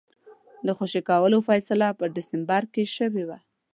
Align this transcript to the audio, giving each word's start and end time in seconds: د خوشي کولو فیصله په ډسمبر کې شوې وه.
د 0.65 0.67
خوشي 0.77 1.01
کولو 1.09 1.37
فیصله 1.47 1.87
په 1.99 2.05
ډسمبر 2.15 2.63
کې 2.73 2.83
شوې 2.95 3.23
وه. 3.29 3.37